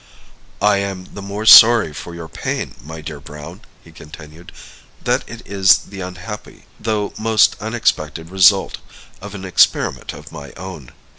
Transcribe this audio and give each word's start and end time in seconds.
"I 0.63 0.77
am 0.77 1.13
the 1.13 1.21
more 1.21 1.45
sorry 1.45 1.93
for 1.93 2.15
your 2.15 2.27
pain, 2.27 2.73
my 2.83 3.01
dear 3.01 3.19
Browne," 3.19 3.61
he 3.83 3.91
continued, 3.91 4.51
"that 5.03 5.23
it 5.27 5.45
is 5.45 5.77
the 5.77 6.01
unhappy, 6.01 6.65
though 6.79 7.13
most 7.19 7.55
unexpected, 7.61 8.31
result 8.31 8.79
of 9.21 9.35
an 9.35 9.45
experiment 9.45 10.11
of 10.11 10.31
my 10.31 10.53
own. 10.53 10.91